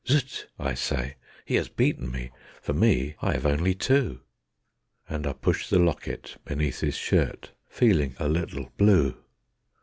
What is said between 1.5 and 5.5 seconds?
has beaten me; for me, I have only two," And I